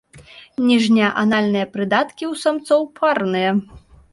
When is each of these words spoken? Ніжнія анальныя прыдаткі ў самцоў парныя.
Ніжнія 0.69 1.09
анальныя 1.25 1.69
прыдаткі 1.75 2.23
ў 2.31 2.45
самцоў 2.45 2.81
парныя. 2.99 3.51